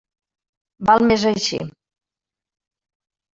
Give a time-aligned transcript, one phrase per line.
[0.89, 1.59] Val més així.